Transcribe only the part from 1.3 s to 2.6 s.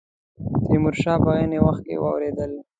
عین وخت کې واورېدل.